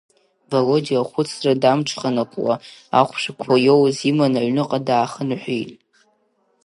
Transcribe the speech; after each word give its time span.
Володиа 0.49 0.99
ахәыцра 1.05 1.53
дамҽханакуа, 1.61 2.53
ахәшәқәа 2.99 3.55
иоуз 3.67 3.97
иманы, 4.09 4.39
аҩныҟа 4.41 4.79
даахынхәит. 4.87 5.71